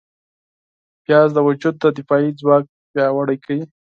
پیاز 1.03 1.29
د 1.33 1.37
وجود 1.47 1.75
دفاعي 1.97 2.29
ځواک 2.39 2.65
پیاوړی 2.91 3.37
کوي 3.45 3.63